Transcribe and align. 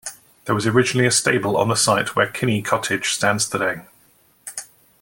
There 0.45 0.55
was 0.55 0.65
originally 0.65 1.05
a 1.05 1.11
stable 1.11 1.55
on 1.57 1.67
the 1.69 1.75
site 1.75 2.15
where 2.15 2.25
Kinney 2.25 2.63
Cottage 2.63 3.09
stands 3.13 3.47
today. 3.47 3.81